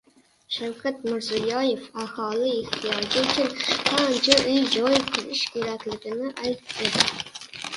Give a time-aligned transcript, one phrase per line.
[0.53, 3.51] Shavkat Mirziyoyev aholi ehtiyoji uchun
[3.91, 7.07] qancha uy-joy qurish kerakligini aytdi